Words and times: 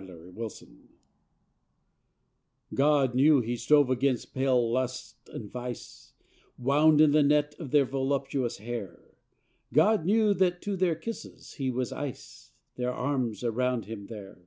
ASPIRATION 0.00 0.90
God 2.72 3.16
knew 3.16 3.40
he 3.40 3.56
strove 3.56 3.90
against 3.90 4.32
pale 4.32 4.70
lust 4.70 5.16
and 5.32 5.50
vice, 5.50 6.12
Wound 6.56 7.00
in 7.00 7.10
the 7.10 7.24
net 7.24 7.56
of 7.58 7.72
their 7.72 7.84
voluptuous 7.84 8.58
hair: 8.58 9.16
God 9.72 10.04
knew 10.04 10.34
that 10.34 10.62
to 10.62 10.76
their 10.76 10.94
kisses 10.94 11.54
he 11.54 11.72
was 11.72 11.90
ice, 11.90 12.52
Their 12.76 12.92
arms 12.92 13.42
around 13.42 13.86
him 13.86 14.06
there. 14.06 14.44